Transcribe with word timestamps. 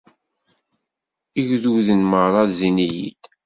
Igduden 1.39 2.01
merra 2.11 2.43
zzin-iyi-d. 2.51 3.23